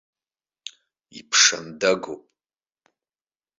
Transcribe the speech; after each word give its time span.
Иԥшандагоуп. 1.19 2.23